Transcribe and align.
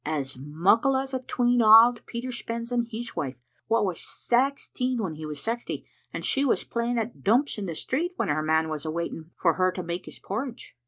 "As 0.19 0.35
muckle 0.35 0.97
as 0.97 1.13
atween 1.13 1.61
auld 1.61 2.03
Peter 2.07 2.31
Spens 2.31 2.71
and 2.71 2.87
his 2.87 3.15
wife, 3.15 3.35
wha 3.69 3.83
was 3.83 3.99
saxteen 3.99 4.97
when 4.99 5.13
he 5.13 5.27
was 5.27 5.37
saxty, 5.39 5.87
and 6.11 6.25
she 6.25 6.43
was 6.43 6.63
play 6.63 6.89
ing 6.89 6.97
at 6.97 7.21
dumps 7.23 7.59
in 7.59 7.67
the 7.67 7.75
street 7.75 8.13
when 8.15 8.27
her 8.29 8.41
man 8.41 8.67
was 8.67 8.87
waiting 8.87 9.29
for 9.35 9.53
her 9.53 9.71
to 9.73 9.83
make 9.83 10.05
his 10.05 10.17
porridge. 10.17 10.75